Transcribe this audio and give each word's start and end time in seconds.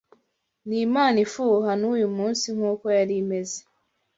Ni 0.67 0.77
Imana 0.87 1.17
ifuha 1.25 1.71
n’uyu 1.81 2.07
munsi 2.17 2.45
nk’uko 2.55 2.85
yari 2.97 3.13
imeze 3.21 3.59